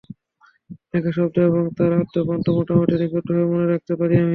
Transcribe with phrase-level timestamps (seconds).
[0.91, 4.29] লেখা শব্দ এবং তার আদ্যোপান্ত মোটামুটি নিখুঁতভাবে মনে রাখতে পারি আমি।